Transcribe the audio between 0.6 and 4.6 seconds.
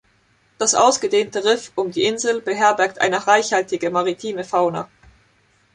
ausgedehnte Riff um die Insel beherbergt eine reichhaltige maritime